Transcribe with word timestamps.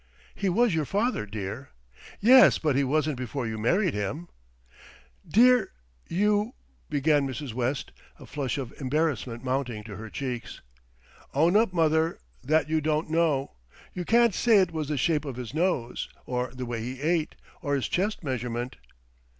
"He 0.33 0.49
was 0.49 0.73
your 0.73 0.85
father, 0.85 1.27
dear." 1.27 1.69
"Yes; 2.19 2.57
but 2.57 2.75
he 2.75 2.83
wasn't 2.83 3.17
before 3.19 3.45
you 3.45 3.59
married 3.59 3.93
him." 3.93 4.29
"Dear, 5.27 5.73
you" 6.09 6.55
began 6.89 7.27
Mrs. 7.27 7.53
West, 7.53 7.91
a 8.17 8.25
flush 8.25 8.57
of 8.57 8.73
embarrassment 8.81 9.43
mounting 9.43 9.83
to 9.83 9.97
her 9.97 10.09
cheeks. 10.09 10.59
"Own 11.35 11.55
up, 11.55 11.71
mother, 11.71 12.17
that 12.43 12.67
you 12.67 12.81
don't 12.81 13.11
know. 13.11 13.51
You 13.93 14.03
can't 14.03 14.33
say 14.33 14.57
it 14.57 14.71
was 14.71 14.87
the 14.89 14.97
shape 14.97 15.23
of 15.23 15.35
his 15.35 15.53
nose, 15.53 16.09
or 16.25 16.51
the 16.51 16.65
way 16.65 16.81
he 16.81 16.99
ate, 16.99 17.35
or 17.61 17.75
his 17.75 17.87
chest 17.87 18.23
measurement." 18.23 18.77